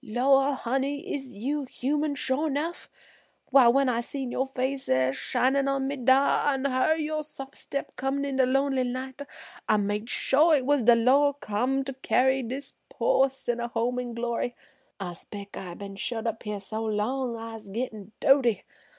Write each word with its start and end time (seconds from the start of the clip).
"Lor', 0.03 0.53
honey, 0.55 1.13
is 1.13 1.35
you 1.35 1.63
human 1.65 2.15
sho' 2.15 2.47
nuff? 2.47 2.89
Why 3.51 3.67
when 3.67 3.87
I 3.87 3.99
seen 3.99 4.31
yo' 4.31 4.45
face 4.45 4.89
er'shinin' 4.89 5.67
on 5.67 5.87
me 5.87 5.95
dar, 5.95 6.51
an' 6.55 6.65
hearn 6.65 6.99
yer 7.03 7.21
sof' 7.21 7.53
step 7.53 7.95
comin' 7.97 8.25
en 8.25 8.37
de 8.37 8.47
lonely 8.47 8.83
night, 8.83 9.21
I 9.69 9.77
made 9.77 10.09
sho' 10.09 10.53
it 10.53 10.65
was 10.65 10.81
de 10.81 10.95
Lor' 10.95 11.35
come 11.35 11.83
to 11.83 11.93
carry 11.93 12.41
dis' 12.41 12.73
po' 12.89 13.27
sinner 13.27 13.57
to 13.57 13.65
er 13.65 13.71
home 13.75 13.99
in 13.99 14.15
glory. 14.15 14.55
I 14.99 15.13
'spec' 15.13 15.55
I 15.55 15.75
been 15.75 15.97
shut 15.97 16.25
up 16.25 16.41
her 16.47 16.59
so 16.59 16.83
long 16.83 17.35
I'se 17.37 17.69
gittin' 17.69 18.11
doaty. 18.19 18.63